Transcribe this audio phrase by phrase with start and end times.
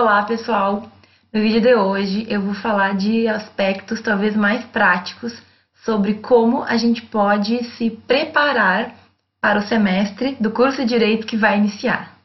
[0.00, 0.88] Olá, pessoal!
[1.34, 5.36] No vídeo de hoje eu vou falar de aspectos talvez mais práticos
[5.84, 8.94] sobre como a gente pode se preparar
[9.40, 12.16] para o semestre do curso de Direito que vai iniciar.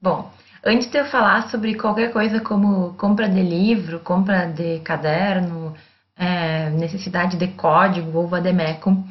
[0.00, 0.32] Bom,
[0.64, 5.74] antes de eu falar sobre qualquer coisa como compra de livro, compra de caderno,
[6.16, 9.04] é, necessidade de código ou vademecum,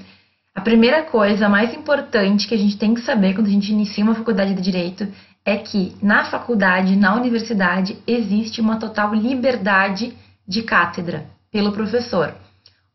[0.64, 4.16] primeira coisa mais importante que a gente tem que saber quando a gente inicia uma
[4.16, 5.08] faculdade de direito
[5.45, 10.17] é que na faculdade, na universidade, existe uma total liberdade
[10.48, 12.34] de cátedra pelo professor.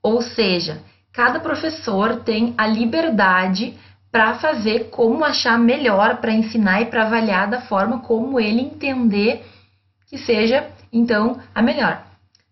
[0.03, 0.83] Ou seja,
[1.13, 3.77] cada professor tem a liberdade
[4.11, 9.45] para fazer como achar melhor para ensinar e para avaliar da forma como ele entender
[10.07, 12.03] que seja então a melhor,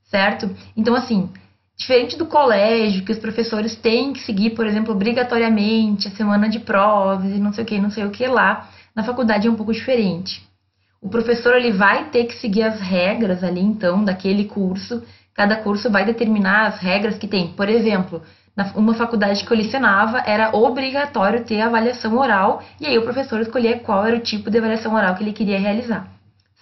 [0.04, 0.54] certo?
[0.76, 1.30] Então assim,
[1.78, 6.58] Diferente do colégio, que os professores têm que seguir, por exemplo, obrigatoriamente a semana de
[6.58, 9.56] provas e não sei o que, não sei o que lá, na faculdade é um
[9.56, 10.42] pouco diferente.
[11.02, 15.02] O professor ele vai ter que seguir as regras ali, então, daquele curso.
[15.34, 17.48] Cada curso vai determinar as regras que tem.
[17.48, 18.22] Por exemplo,
[18.56, 23.38] na uma faculdade que eu licenava, era obrigatório ter avaliação oral, e aí o professor
[23.40, 26.08] escolhia qual era o tipo de avaliação oral que ele queria realizar.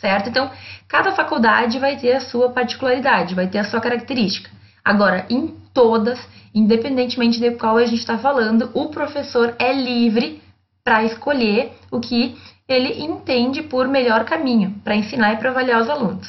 [0.00, 0.28] Certo?
[0.28, 0.50] Então,
[0.88, 4.50] cada faculdade vai ter a sua particularidade, vai ter a sua característica.
[4.84, 6.20] Agora, em todas,
[6.54, 10.42] independentemente de qual a gente está falando, o professor é livre
[10.84, 12.36] para escolher o que
[12.68, 16.28] ele entende por melhor caminho para ensinar e para avaliar os alunos,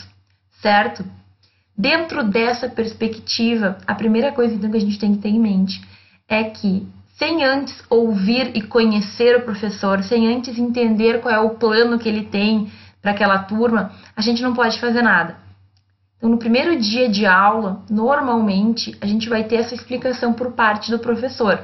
[0.61, 1.05] certo?
[1.77, 5.81] Dentro dessa perspectiva, a primeira coisa então, que a gente tem que ter em mente
[6.27, 11.51] é que, sem antes ouvir e conhecer o professor, sem antes entender qual é o
[11.51, 15.44] plano que ele tem para aquela turma, a gente não pode fazer nada.
[16.25, 20.89] Então, no primeiro dia de aula, normalmente, a gente vai ter essa explicação por parte
[20.89, 21.59] do professor.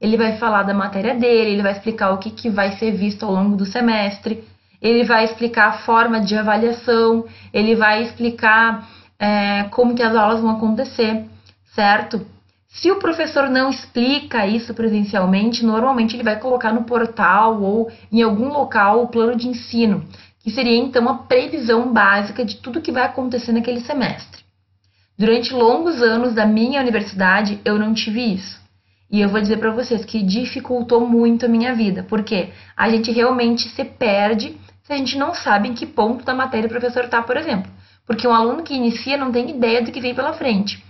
[0.00, 3.26] Ele vai falar da matéria dele, ele vai explicar o que, que vai ser visto
[3.26, 4.44] ao longo do semestre,
[4.80, 10.40] ele vai explicar a forma de avaliação, ele vai explicar é, como que as aulas
[10.40, 11.24] vão acontecer,
[11.74, 12.24] certo?
[12.68, 18.22] Se o professor não explica isso presencialmente, normalmente ele vai colocar no portal ou em
[18.22, 20.04] algum local o plano de ensino
[20.46, 24.44] que seria então a previsão básica de tudo que vai acontecer naquele semestre.
[25.18, 28.60] Durante longos anos da minha universidade, eu não tive isso.
[29.10, 33.10] E eu vou dizer para vocês que dificultou muito a minha vida, porque a gente
[33.10, 37.06] realmente se perde se a gente não sabe em que ponto da matéria o professor
[37.06, 37.68] está, por exemplo.
[38.06, 40.80] Porque um aluno que inicia não tem ideia do que vem pela frente.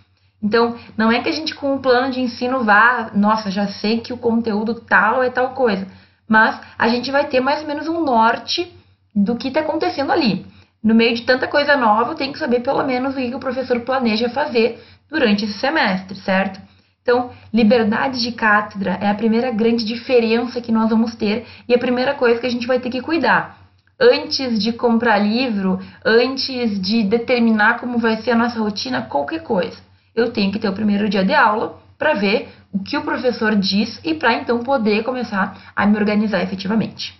[0.43, 4.01] Então, não é que a gente com o plano de ensino vá, nossa, já sei
[4.01, 5.87] que o conteúdo tal é tal coisa,
[6.29, 8.76] mas a gente vai ter mais ou menos um norte
[9.17, 10.45] do que está acontecendo ali.
[10.85, 13.81] No meio de tanta coisa nova, tem que saber pelo menos o que o professor
[13.81, 14.79] planeja fazer
[15.11, 16.61] durante esse semestre, certo?
[17.01, 21.79] Então, liberdade de cátedra é a primeira grande diferença que nós vamos ter e a
[21.79, 23.59] primeira coisa que a gente vai ter que cuidar.
[23.99, 29.79] Antes de comprar livro, antes de determinar como vai ser a nossa rotina, qualquer coisa,
[30.15, 33.55] eu tenho que ter o primeiro dia de aula para ver o que o professor
[33.55, 37.15] diz e para então poder começar a me organizar efetivamente.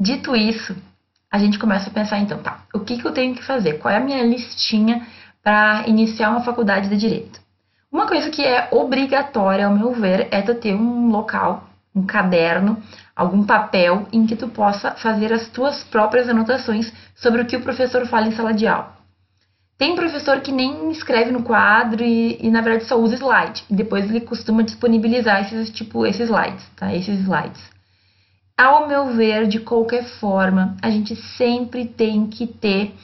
[0.00, 0.74] Dito isso,
[1.30, 3.78] a gente começa a pensar, então, tá, o que, que eu tenho que fazer?
[3.78, 5.06] Qual é a minha listinha
[5.42, 7.40] para iniciar uma faculdade de direito?
[7.90, 12.82] Uma coisa que é obrigatória, ao meu ver, é tu ter um local, um caderno,
[13.14, 17.62] algum papel em que tu possa fazer as tuas próprias anotações sobre o que o
[17.62, 18.94] professor fala em sala de aula.
[19.76, 23.64] Tem professor que nem escreve no quadro e, e na verdade só usa slide.
[23.68, 26.94] E depois ele costuma disponibilizar esses tipo esses slides, tá?
[26.94, 27.73] Esses slides.
[28.56, 32.94] Ao meu ver, de qualquer forma, a gente sempre tem que ter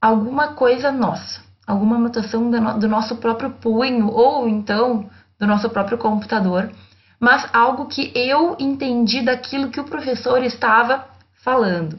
[0.00, 2.48] alguma coisa nossa, alguma anotação
[2.78, 5.10] do nosso próprio punho ou então
[5.40, 6.70] do nosso próprio computador,
[7.18, 11.04] mas algo que eu entendi daquilo que o professor estava
[11.42, 11.98] falando.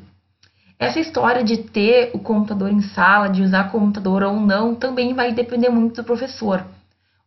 [0.80, 5.34] Essa história de ter o computador em sala, de usar computador ou não, também vai
[5.34, 6.64] depender muito do professor.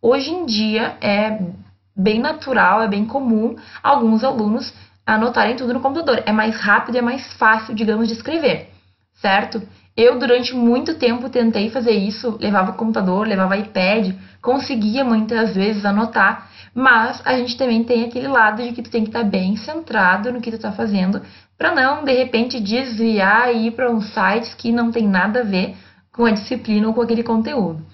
[0.00, 1.38] Hoje em dia é
[1.94, 4.72] bem natural, é bem comum alguns alunos
[5.15, 6.23] anotarem tudo no computador.
[6.25, 8.70] É mais rápido e é mais fácil, digamos, de escrever,
[9.20, 9.61] certo?
[9.96, 16.49] Eu, durante muito tempo, tentei fazer isso, levava computador, levava iPad, conseguia muitas vezes anotar,
[16.73, 20.32] mas a gente também tem aquele lado de que tu tem que estar bem centrado
[20.32, 21.20] no que tu está fazendo,
[21.58, 25.44] para não, de repente, desviar e ir para uns sites que não tem nada a
[25.44, 25.76] ver
[26.12, 27.85] com a disciplina ou com aquele conteúdo.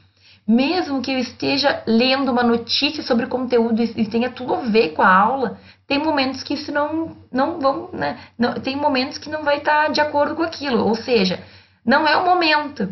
[0.46, 5.02] Mesmo que eu esteja lendo uma notícia sobre conteúdo e tenha tudo a ver com
[5.02, 5.58] a aula,
[5.88, 8.18] tem momentos que isso não, não vão, né?
[8.38, 11.42] Não, tem momentos que não vai estar de acordo com aquilo, ou seja,
[11.84, 12.88] não é o momento,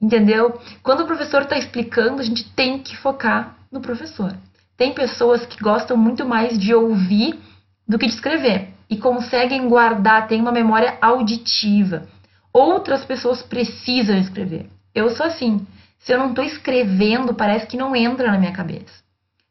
[0.00, 0.60] entendeu?
[0.82, 4.32] Quando o professor está explicando, a gente tem que focar no professor.
[4.76, 7.38] Tem pessoas que gostam muito mais de ouvir
[7.86, 12.06] do que de escrever e conseguem guardar, têm uma memória auditiva.
[12.52, 14.68] Outras pessoas precisam escrever.
[14.94, 15.66] Eu sou assim.
[16.04, 19.02] Se eu não estou escrevendo, parece que não entra na minha cabeça.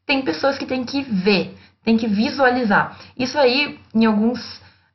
[0.06, 2.98] Tem pessoas que têm que ver, têm que visualizar.
[3.18, 4.38] Isso aí, em alguns,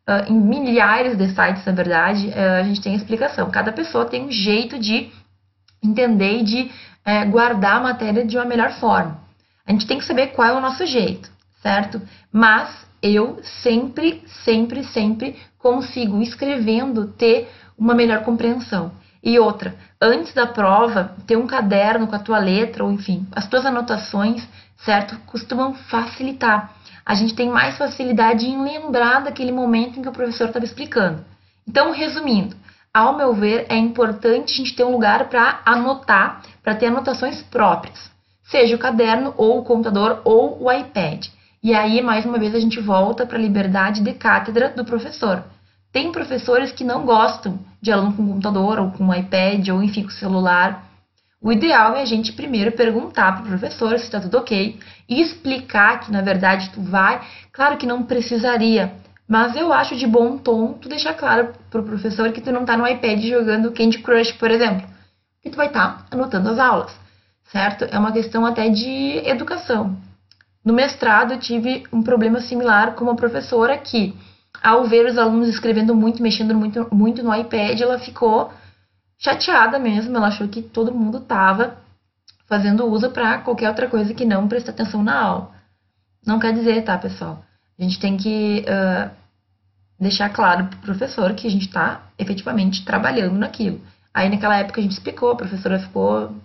[0.08, 3.50] uh, em milhares de sites, na verdade, uh, a gente tem explicação.
[3.50, 5.12] Cada pessoa tem um jeito de
[5.84, 9.20] entender e de uh, guardar a matéria de uma melhor forma.
[9.66, 11.30] A gente tem que saber qual é o nosso jeito,
[11.62, 12.00] certo?
[12.32, 18.92] Mas eu sempre, sempre, sempre consigo, escrevendo, ter uma melhor compreensão.
[19.28, 23.46] E outra, antes da prova, ter um caderno com a tua letra, ou enfim, as
[23.48, 24.48] tuas anotações,
[24.78, 25.18] certo?
[25.26, 26.74] Costumam facilitar.
[27.06, 31.26] A gente tem mais facilidade em lembrar daquele momento em que o professor estava explicando.
[31.68, 32.56] Então, resumindo,
[32.94, 37.42] ao meu ver, é importante a gente ter um lugar para anotar, para ter anotações
[37.42, 38.16] próprias
[38.50, 41.28] seja o caderno ou o computador ou o iPad.
[41.62, 45.44] E aí, mais uma vez, a gente volta para a liberdade de cátedra do professor.
[45.92, 50.10] Tem professores que não gostam de aluno com computador ou com iPad ou enfim com
[50.10, 50.86] celular.
[51.42, 55.22] O ideal é a gente primeiro perguntar para o professor se está tudo ok e
[55.22, 57.22] explicar que na verdade tu vai.
[57.52, 58.94] Claro que não precisaria,
[59.28, 62.62] mas eu acho de bom tom tu deixar claro para o professor que tu não
[62.62, 64.88] está no iPad jogando Candy Crush, por exemplo,
[65.42, 67.08] que tu vai estar tá anotando as aulas
[67.52, 67.86] certo?
[67.86, 69.98] É uma questão até de educação.
[70.64, 74.14] No mestrado, eu tive um problema similar com uma professora que,
[74.62, 78.52] ao ver os alunos escrevendo muito, mexendo muito, muito no iPad, ela ficou
[79.18, 80.16] chateada mesmo.
[80.16, 81.78] Ela achou que todo mundo estava
[82.48, 85.52] fazendo uso para qualquer outra coisa que não prestar atenção na aula.
[86.26, 87.44] Não quer dizer, tá, pessoal?
[87.78, 89.10] A gente tem que uh,
[90.00, 93.82] deixar claro para o professor que a gente está efetivamente trabalhando naquilo.
[94.14, 96.36] Aí, naquela época, a gente explicou, a professora ficou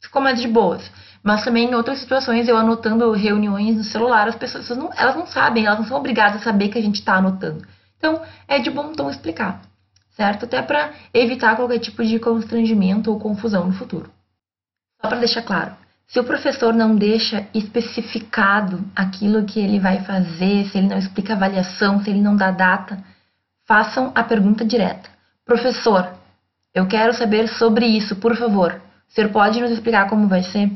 [0.00, 0.90] ficou mais de boas.
[1.22, 5.26] Mas também em outras situações, eu anotando reuniões no celular, as pessoas não, elas não
[5.26, 7.64] sabem, elas não são obrigadas a saber que a gente está anotando.
[7.96, 9.62] Então, é de bom tom explicar,
[10.16, 10.44] certo?
[10.46, 14.10] Até para evitar qualquer tipo de constrangimento ou confusão no futuro.
[15.00, 15.72] Só para deixar claro,
[16.08, 21.34] se o professor não deixa especificado aquilo que ele vai fazer, se ele não explica
[21.34, 23.02] avaliação, se ele não dá data,
[23.64, 25.08] façam a pergunta direta.
[25.44, 26.12] Professor,
[26.74, 28.80] eu quero saber sobre isso, por favor.
[29.08, 30.70] O senhor pode nos explicar como vai ser?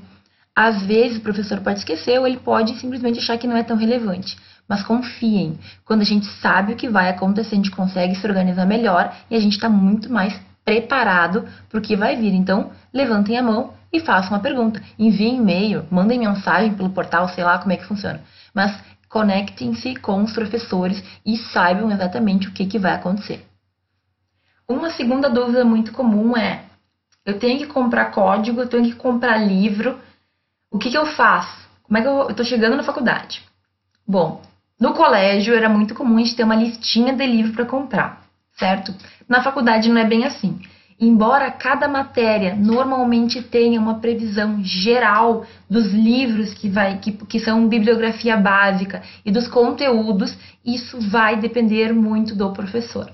[0.56, 3.76] Às vezes o professor pode esquecer ou ele pode simplesmente achar que não é tão
[3.76, 4.38] relevante.
[4.67, 8.64] Mas confiem, quando a gente sabe o que vai acontecer, a gente consegue se organizar
[8.64, 12.32] melhor e a gente está muito mais preparado para o que vai vir.
[12.32, 14.82] Então, levantem a mão e façam uma pergunta.
[14.99, 18.20] Enviem e-mail, mandem mensagem pelo portal, sei lá como é que funciona.
[18.55, 18.75] Mas
[19.08, 23.47] conectem-se com os professores e saibam exatamente o que, que vai acontecer.
[24.69, 26.64] Uma segunda dúvida muito comum é:
[27.25, 29.99] eu tenho que comprar código, eu tenho que comprar livro.
[30.76, 31.67] O que, que eu faço?
[31.84, 33.43] Como é que eu estou chegando na faculdade?
[34.06, 34.43] Bom,
[34.78, 38.26] no colégio era muito comum a gente ter uma listinha de livro para comprar,
[38.58, 38.94] certo?
[39.26, 40.61] Na faculdade não é bem assim.
[41.00, 47.67] Embora cada matéria normalmente tenha uma previsão geral dos livros que, vai, que, que são
[47.67, 53.11] bibliografia básica e dos conteúdos, isso vai depender muito do professor.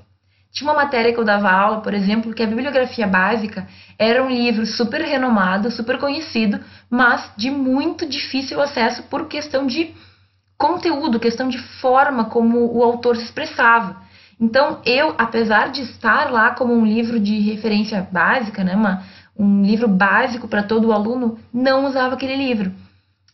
[0.53, 3.67] Tinha uma matéria que eu dava aula, por exemplo, que a bibliografia básica
[3.99, 6.61] era um livro super renomado, super conhecido,
[6.91, 9.95] mas de muito difícil acesso por questão de
[10.59, 14.03] conteúdo, questão de forma como o autor se expressava.
[14.39, 19.63] Então, eu, apesar de estar lá como um livro de referência básica, né, uma, um
[19.63, 22.71] livro básico para todo aluno, não usava aquele livro.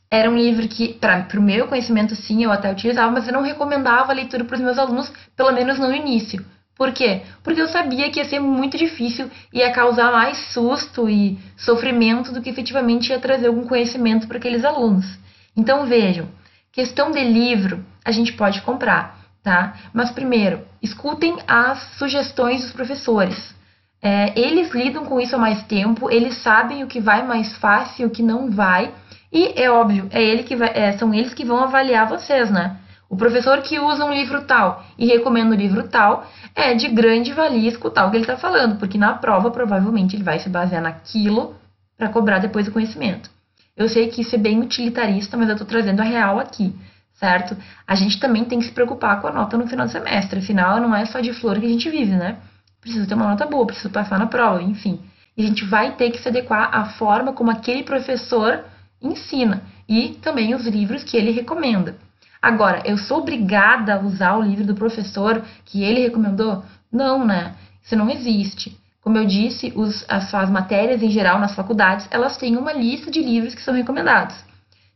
[0.08, 3.42] Era um livro que, para o meu conhecimento, sim, eu até utilizava, mas eu não
[3.42, 6.46] recomendava a leitura para os meus alunos, pelo menos no início
[6.78, 7.22] por quê?
[7.42, 12.40] Porque eu sabia que ia ser muito difícil, ia causar mais susto e sofrimento do
[12.40, 15.18] que efetivamente ia trazer algum conhecimento para aqueles alunos.
[15.56, 16.28] Então vejam,
[16.70, 19.74] questão de livro a gente pode comprar, tá?
[19.92, 23.52] Mas primeiro, escutem as sugestões dos professores.
[24.00, 28.04] É, eles lidam com isso há mais tempo, eles sabem o que vai mais fácil
[28.04, 28.94] e o que não vai.
[29.32, 32.76] E é óbvio, é ele que vai, é, são eles que vão avaliar vocês, né?
[33.08, 37.32] O professor que usa um livro tal e recomenda o livro tal é de grande
[37.32, 40.82] valia escutar o que ele está falando, porque na prova provavelmente ele vai se basear
[40.82, 41.56] naquilo
[41.96, 43.30] para cobrar depois o conhecimento.
[43.74, 46.74] Eu sei que isso é bem utilitarista, mas eu estou trazendo a real aqui,
[47.14, 47.56] certo?
[47.86, 50.80] A gente também tem que se preocupar com a nota no final do semestre, afinal
[50.80, 52.36] não é só de flor que a gente vive, né?
[52.80, 55.00] Preciso ter uma nota boa, preciso passar na prova, enfim.
[55.36, 58.64] E a gente vai ter que se adequar à forma como aquele professor
[59.00, 61.96] ensina e também os livros que ele recomenda.
[62.40, 66.64] Agora, eu sou obrigada a usar o livro do professor que ele recomendou?
[66.90, 67.54] Não, né?
[67.82, 68.78] Isso não existe.
[69.00, 73.10] Como eu disse, os, as, as matérias em geral nas faculdades, elas têm uma lista
[73.10, 74.36] de livros que são recomendados.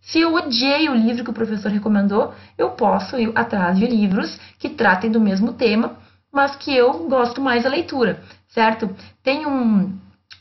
[0.03, 4.39] Se eu odiei o livro que o professor recomendou, eu posso ir atrás de livros
[4.59, 5.97] que tratem do mesmo tema,
[6.33, 8.91] mas que eu gosto mais da leitura, certo?
[9.23, 9.97] Tem um,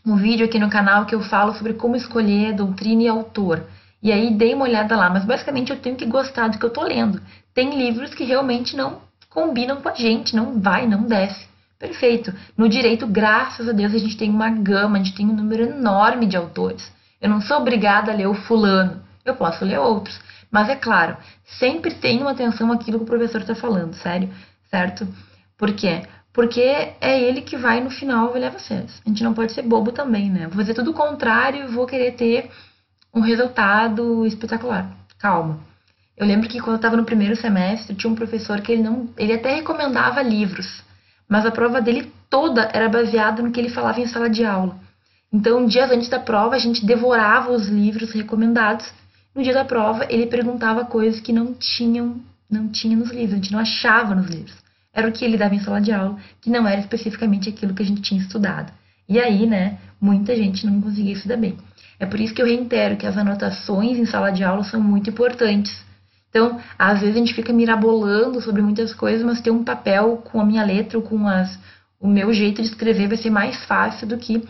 [0.05, 3.63] um vídeo aqui no canal que eu falo sobre como escolher doutrina e autor.
[4.01, 6.69] E aí dei uma olhada lá, mas basicamente eu tenho que gostar do que eu
[6.69, 7.21] tô lendo.
[7.53, 11.47] Tem livros que realmente não combinam com a gente, não vai, não desce.
[11.77, 12.33] Perfeito.
[12.55, 15.63] No direito, graças a Deus, a gente tem uma gama, a gente tem um número
[15.63, 16.91] enorme de autores.
[17.19, 20.19] Eu não sou obrigada a ler o fulano, eu posso ler outros.
[20.51, 21.17] Mas é claro,
[21.59, 24.29] sempre tenham atenção àquilo que o professor está falando, sério,
[24.69, 25.07] certo?
[25.57, 26.03] Por quê?
[26.33, 29.01] Porque é ele que vai no final avaliar vocês.
[29.05, 30.47] A gente não pode ser bobo também, né?
[30.47, 32.49] Vou fazer tudo o contrário e vou querer ter
[33.13, 34.91] um resultado espetacular.
[35.19, 35.59] Calma.
[36.15, 39.09] Eu lembro que quando eu estava no primeiro semestre, tinha um professor que ele não,
[39.17, 40.83] ele até recomendava livros,
[41.27, 44.77] mas a prova dele toda era baseada no que ele falava em sala de aula.
[45.33, 48.91] Então, dias antes da prova, a gente devorava os livros recomendados.
[49.33, 53.35] No dia da prova, ele perguntava coisas que não tinham, não tinha nos livros, a
[53.37, 54.53] gente não achava nos livros.
[54.93, 57.81] Era o que ele dava em sala de aula, que não era especificamente aquilo que
[57.81, 58.73] a gente tinha estudado.
[59.07, 61.57] E aí, né, muita gente não conseguia estudar bem.
[62.01, 65.11] É por isso que eu reitero que as anotações em sala de aula são muito
[65.11, 65.85] importantes.
[66.31, 70.41] Então, às vezes a gente fica mirabolando sobre muitas coisas, mas ter um papel com
[70.41, 71.59] a minha letra ou com as,
[71.99, 74.43] o meu jeito de escrever vai ser mais fácil do que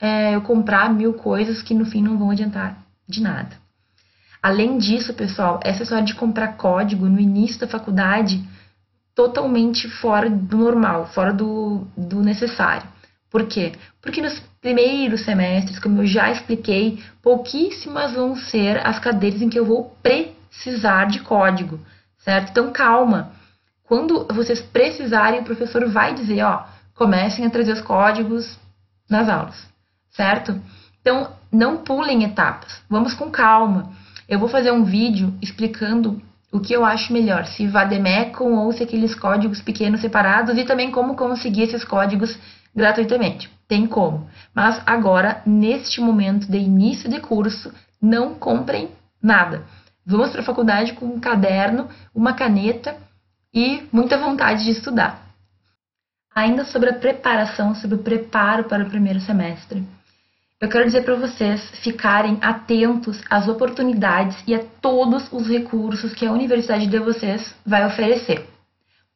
[0.00, 3.54] é, eu comprar mil coisas que no fim não vão adiantar de nada.
[4.42, 8.42] Além disso, pessoal, essa história de comprar código no início da faculdade
[9.14, 12.88] totalmente fora do normal, fora do, do necessário.
[13.30, 13.72] Por quê?
[14.00, 19.58] Porque nos primeiros semestres, como eu já expliquei, pouquíssimas vão ser as cadeiras em que
[19.58, 21.80] eu vou precisar de código,
[22.18, 22.50] certo?
[22.50, 23.32] Então calma.
[23.84, 26.64] Quando vocês precisarem, o professor vai dizer, ó,
[26.94, 28.58] comecem a trazer os códigos
[29.08, 29.68] nas aulas,
[30.10, 30.60] certo?
[31.00, 33.92] Então não pulem etapas, vamos com calma.
[34.28, 38.82] Eu vou fazer um vídeo explicando o que eu acho melhor, se vademecum ou se
[38.82, 42.36] aqueles códigos pequenos separados e também como conseguir esses códigos
[42.76, 43.50] gratuitamente.
[43.66, 44.28] Tem como.
[44.54, 48.90] Mas agora, neste momento de início de curso, não comprem
[49.20, 49.64] nada.
[50.04, 52.96] Vamos para a faculdade com um caderno, uma caneta
[53.52, 55.26] e muita vontade de estudar.
[56.32, 59.82] Ainda sobre a preparação, sobre o preparo para o primeiro semestre.
[60.60, 66.24] Eu quero dizer para vocês ficarem atentos às oportunidades e a todos os recursos que
[66.24, 68.48] a universidade de vocês vai oferecer.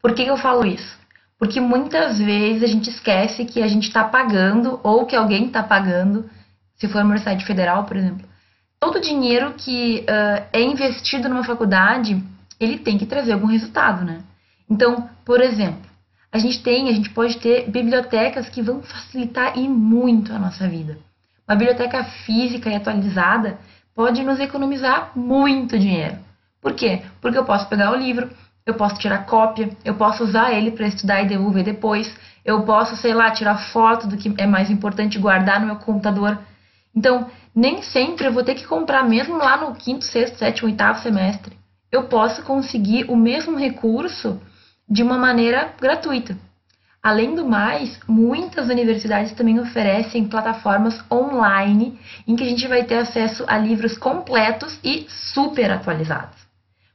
[0.03, 1.00] Por que eu falo isso?
[1.41, 5.63] Porque muitas vezes a gente esquece que a gente está pagando ou que alguém está
[5.63, 6.29] pagando,
[6.77, 8.29] se for universidade federal, por exemplo.
[8.79, 12.23] Todo o dinheiro que uh, é investido numa faculdade,
[12.61, 14.21] ele tem que trazer algum resultado, né?
[14.69, 15.81] Então, por exemplo,
[16.31, 20.69] a gente tem, a gente pode ter bibliotecas que vão facilitar e muito a nossa
[20.69, 20.99] vida.
[21.49, 23.59] Uma biblioteca física e atualizada
[23.95, 26.19] pode nos economizar muito dinheiro.
[26.61, 27.01] Por quê?
[27.19, 28.31] Porque eu posso pegar o livro,
[28.71, 32.97] eu posso tirar cópia, eu posso usar ele para estudar e devolver depois, eu posso,
[32.97, 36.39] sei lá, tirar foto do que é mais importante guardar no meu computador.
[36.95, 41.01] Então, nem sempre eu vou ter que comprar mesmo lá no quinto, sexto, sétimo, oitavo
[41.01, 41.57] semestre.
[41.91, 44.41] Eu posso conseguir o mesmo recurso
[44.89, 46.37] de uma maneira gratuita.
[47.03, 52.99] Além do mais, muitas universidades também oferecem plataformas online em que a gente vai ter
[52.99, 56.40] acesso a livros completos e super atualizados.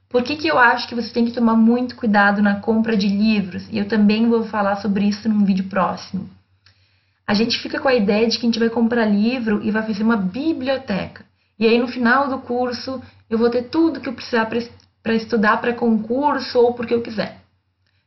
[0.08, 3.08] Por que, que eu acho que você tem que tomar muito cuidado na compra de
[3.08, 3.68] livros?
[3.70, 6.28] E eu também vou falar sobre isso num vídeo próximo.
[7.26, 9.84] A gente fica com a ideia de que a gente vai comprar livro e vai
[9.84, 11.24] fazer uma biblioteca.
[11.58, 15.56] E aí no final do curso eu vou ter tudo que eu precisar para estudar
[15.60, 17.40] para concurso ou porque eu quiser.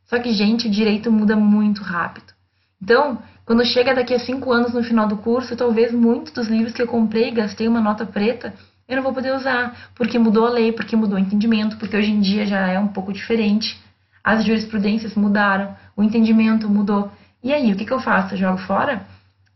[0.06, 2.34] Só que, gente, o direito muda muito rápido.
[2.82, 6.74] Então, quando chega daqui a cinco anos no final do curso, talvez muitos dos livros
[6.74, 8.54] que eu comprei e gastei uma nota preta
[8.90, 12.10] eu não vou poder usar, porque mudou a lei, porque mudou o entendimento, porque hoje
[12.10, 13.80] em dia já é um pouco diferente.
[14.24, 17.12] As jurisprudências mudaram, o entendimento mudou.
[17.44, 18.34] E aí, o que, que eu faço?
[18.34, 19.06] Eu jogo fora?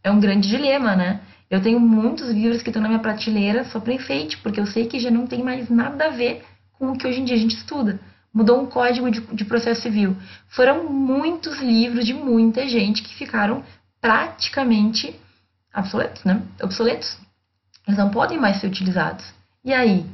[0.03, 1.19] É um grande dilema, né?
[1.49, 4.85] Eu tenho muitos livros que estão na minha prateleira só para enfeite, porque eu sei
[4.85, 7.39] que já não tem mais nada a ver com o que hoje em dia a
[7.39, 7.99] gente estuda.
[8.31, 10.15] Mudou um código de, de processo civil.
[10.47, 13.63] Foram muitos livros de muita gente que ficaram
[13.99, 15.15] praticamente
[15.75, 16.41] obsoletos, né?
[16.61, 17.17] Obsoletos.
[17.87, 19.25] Eles não podem mais ser utilizados.
[19.63, 20.05] E aí?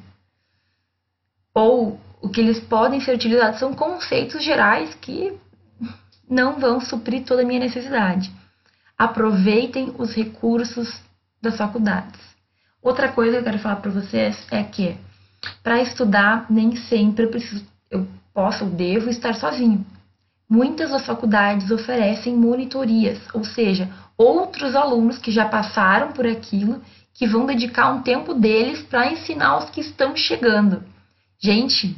[1.53, 5.38] Ou o que eles podem ser utilizados são conceitos gerais que
[6.29, 8.31] não vão suprir toda a minha necessidade.
[8.97, 11.01] Aproveitem os recursos
[11.41, 12.19] das faculdades.
[12.81, 14.97] Outra coisa que eu quero falar para vocês é que
[15.63, 19.85] para estudar nem sempre eu, preciso, eu posso ou devo estar sozinho.
[20.49, 26.81] Muitas das faculdades oferecem monitorias, ou seja, outros alunos que já passaram por aquilo
[27.19, 30.81] que vão dedicar um tempo deles para ensinar os que estão chegando.
[31.38, 31.93] Gente,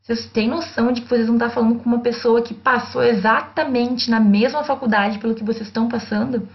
[0.00, 4.10] vocês têm noção de que vocês vão estar falando com uma pessoa que passou exatamente
[4.10, 6.48] na mesma faculdade pelo que vocês estão passando?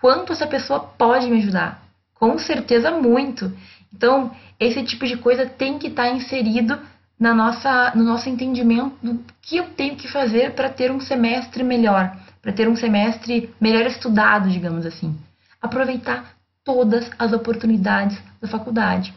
[0.00, 1.82] Quanto essa pessoa pode me ajudar?
[2.14, 3.52] Com certeza muito.
[3.92, 6.80] Então, esse tipo de coisa tem que estar inserido
[7.20, 11.62] na nossa, no nosso entendimento do que eu tenho que fazer para ter um semestre
[11.62, 15.14] melhor, para ter um semestre melhor estudado, digamos assim.
[15.60, 19.14] Aproveitar todas as oportunidades da faculdade.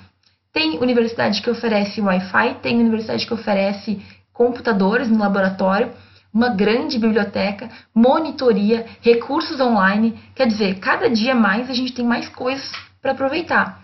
[0.52, 5.92] Tem universidade que oferece Wi-Fi, tem universidade que oferece computadores no laboratório,
[6.34, 10.20] uma grande biblioteca, monitoria, recursos online.
[10.36, 12.70] Quer dizer, cada dia mais a gente tem mais coisas
[13.02, 13.82] para aproveitar.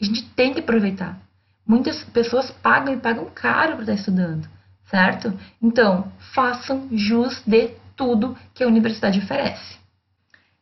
[0.00, 1.18] A gente tem que aproveitar.
[1.66, 4.48] Muitas pessoas pagam e pagam caro para estar estudando,
[4.84, 5.32] certo?
[5.60, 9.76] Então, façam jus de tudo que a universidade oferece.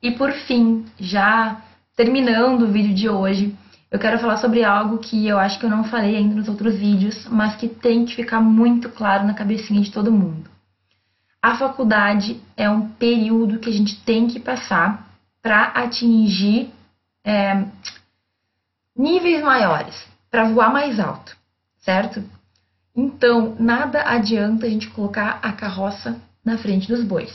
[0.02, 1.62] E por fim, já
[1.96, 3.56] terminando o vídeo de hoje,
[3.90, 6.74] eu quero falar sobre algo que eu acho que eu não falei ainda nos outros
[6.76, 10.50] vídeos, mas que tem que ficar muito claro na cabecinha de todo mundo.
[11.40, 15.08] A faculdade é um período que a gente tem que passar
[15.40, 16.72] para atingir
[17.22, 17.66] é,
[18.96, 19.94] níveis maiores,
[20.30, 21.36] para voar mais alto,
[21.80, 22.24] certo?
[22.96, 27.32] Então, nada adianta a gente colocar a carroça na frente dos bois.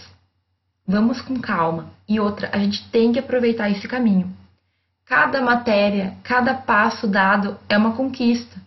[0.88, 1.92] Vamos com calma.
[2.08, 4.36] E outra, a gente tem que aproveitar esse caminho.
[5.10, 8.62] Cada matéria, cada passo dado é uma conquista.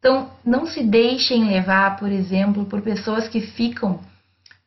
[0.00, 4.00] Então, não se deixem levar, por exemplo, por pessoas que ficam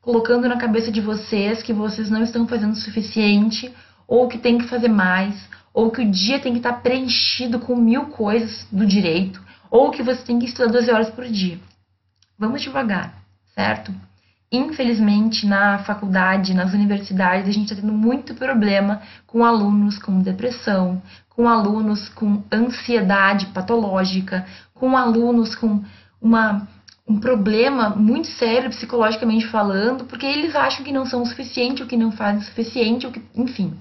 [0.01, 3.73] colocando na cabeça de vocês que vocês não estão fazendo o suficiente,
[4.07, 7.75] ou que tem que fazer mais, ou que o dia tem que estar preenchido com
[7.75, 11.59] mil coisas do direito, ou que você tem que estudar 12 horas por dia.
[12.39, 13.21] Vamos devagar,
[13.53, 13.93] certo?
[14.51, 21.01] Infelizmente, na faculdade, nas universidades, a gente está tendo muito problema com alunos com depressão,
[21.29, 25.81] com alunos com ansiedade patológica, com alunos com
[26.21, 26.67] uma,
[27.07, 31.87] um problema muito sério psicologicamente falando, porque eles acham que não são o suficiente, ou
[31.87, 33.73] que não fazem o suficiente, ou que, enfim.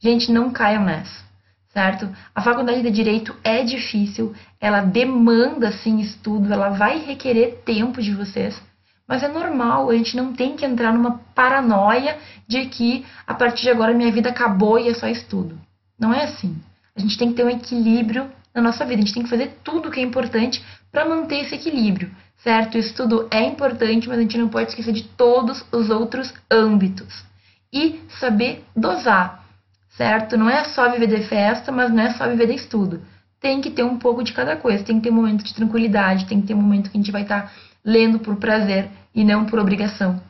[0.00, 1.24] Gente, não caiam nessa,
[1.72, 2.08] certo?
[2.32, 8.14] A faculdade de Direito é difícil, ela demanda, sim, estudo, ela vai requerer tempo de
[8.14, 8.62] vocês,
[9.08, 13.62] mas é normal, a gente não tem que entrar numa paranoia de que a partir
[13.62, 15.58] de agora minha vida acabou e é só estudo.
[15.98, 16.54] Não é assim.
[16.94, 19.58] A gente tem que ter um equilíbrio na nossa vida, a gente tem que fazer
[19.64, 22.10] tudo o que é importante para manter esse equilíbrio,
[22.42, 22.74] certo?
[22.74, 27.24] O estudo é importante, mas a gente não pode esquecer de todos os outros âmbitos.
[27.72, 29.44] E saber dosar,
[29.90, 30.36] certo?
[30.36, 33.00] Não é só viver de festa, mas não é só viver de estudo.
[33.40, 36.26] Tem que ter um pouco de cada coisa, tem que ter um momento de tranquilidade,
[36.26, 37.52] tem que ter um momento que a gente vai estar tá
[37.84, 40.20] lendo por prazer e não por obrigação.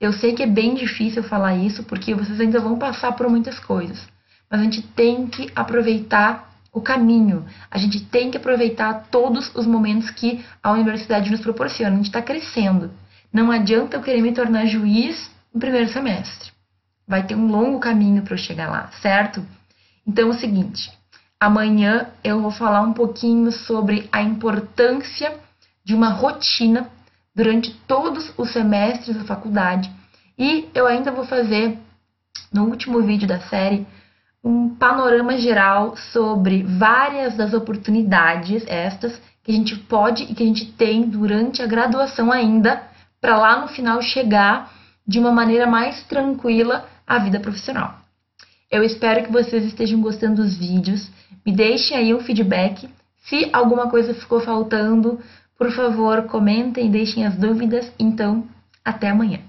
[0.00, 3.58] Eu sei que é bem difícil falar isso porque vocês ainda vão passar por muitas
[3.58, 4.06] coisas,
[4.50, 9.66] mas a gente tem que aproveitar o caminho, a gente tem que aproveitar todos os
[9.66, 11.92] momentos que a universidade nos proporciona.
[11.92, 12.90] A gente está crescendo.
[13.32, 16.50] Não adianta eu querer me tornar juiz no primeiro semestre.
[17.06, 19.44] Vai ter um longo caminho para eu chegar lá, certo?
[20.06, 20.90] Então é o seguinte:
[21.40, 25.34] amanhã eu vou falar um pouquinho sobre a importância
[25.82, 26.90] de uma rotina
[27.34, 29.90] durante todos os semestres da faculdade.
[30.38, 31.78] E eu ainda vou fazer,
[32.52, 33.86] no último vídeo da série,
[34.44, 40.46] um panorama geral sobre várias das oportunidades estas que a gente pode e que a
[40.46, 42.82] gente tem durante a graduação ainda,
[43.20, 44.72] para lá no final chegar
[45.06, 47.99] de uma maneira mais tranquila à vida profissional.
[48.70, 51.10] Eu espero que vocês estejam gostando dos vídeos.
[51.44, 52.88] Me deixem aí um feedback.
[53.24, 55.18] Se alguma coisa ficou faltando,
[55.58, 57.90] por favor, comentem e deixem as dúvidas.
[57.98, 58.44] Então,
[58.84, 59.40] até amanhã.